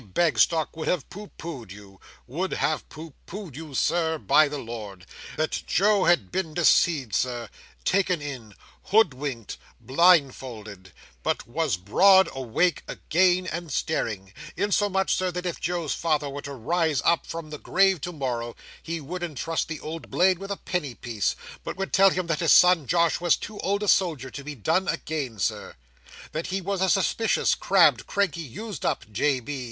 Bagstock 0.15 0.75
would 0.75 0.87
have 0.87 1.07
pooh 1.11 1.29
pooh'd 1.37 1.71
you—would 1.71 2.53
have 2.53 2.89
pooh 2.89 3.13
pooh'd 3.27 3.55
you, 3.55 3.75
Sir, 3.75 4.17
by 4.17 4.47
the 4.47 4.57
Lord! 4.57 5.05
That 5.37 5.51
Joe 5.67 6.05
had 6.05 6.31
been 6.31 6.55
deceived, 6.55 7.13
Sir, 7.13 7.49
taken 7.85 8.19
in, 8.19 8.55
hoodwinked, 8.85 9.57
blindfolded, 9.79 10.91
but 11.21 11.45
was 11.47 11.77
broad 11.77 12.27
awake 12.33 12.81
again 12.87 13.45
and 13.45 13.71
staring; 13.71 14.33
insomuch, 14.57 15.13
Sir, 15.13 15.29
that 15.33 15.45
if 15.45 15.59
Joe's 15.61 15.93
father 15.93 16.31
were 16.31 16.41
to 16.41 16.53
rise 16.53 17.03
up 17.05 17.27
from 17.27 17.51
the 17.51 17.59
grave 17.59 18.01
to 18.01 18.11
morrow, 18.11 18.55
he 18.81 18.99
wouldn't 18.99 19.37
trust 19.37 19.67
the 19.67 19.79
old 19.81 20.09
blade 20.09 20.39
with 20.39 20.49
a 20.49 20.57
penny 20.57 20.95
piece, 20.95 21.35
but 21.63 21.77
would 21.77 21.93
tell 21.93 22.09
him 22.09 22.25
that 22.25 22.39
his 22.39 22.51
son 22.53 22.87
Josh 22.87 23.21
was 23.21 23.35
too 23.37 23.59
old 23.59 23.83
a 23.83 23.87
soldier 23.87 24.31
to 24.31 24.43
be 24.43 24.55
done 24.55 24.87
again, 24.87 25.37
Sir. 25.37 25.75
That 26.31 26.47
he 26.47 26.59
was 26.59 26.81
a 26.81 26.89
suspicious, 26.89 27.53
crabbed, 27.53 28.07
cranky, 28.07 28.41
used 28.41 28.83
up, 28.83 29.05
J. 29.11 29.39
B. 29.39 29.59